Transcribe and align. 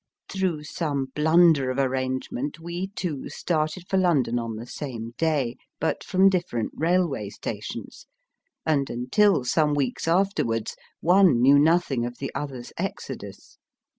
Through 0.29 0.63
some 0.63 1.11
blunder 1.13 1.69
of 1.69 1.77
arrangement 1.77 2.59
we 2.59 2.87
two 2.95 3.29
started 3.29 3.87
for 3.87 3.97
London 3.97 4.39
on 4.39 4.55
the 4.55 4.65
same 4.65 5.11
day, 5.15 5.57
but 5.79 6.03
from 6.03 6.27
different 6.27 6.71
railway 6.73 7.29
stations, 7.29 8.07
and, 8.65 8.89
until 8.89 9.45
some 9.45 9.75
weeks 9.75 10.07
afterwards, 10.07 10.75
one 11.01 11.39
knew 11.39 11.59
nothing 11.59 12.03
of 12.03 12.17
the 12.17 12.31
other 12.33 12.57
s 12.61 12.73
exodus. 12.79 13.59